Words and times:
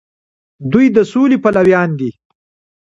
دوی 0.71 0.85
د 0.95 0.97
سولې 1.11 1.37
پلویان 1.43 1.89
دي. 1.99 2.11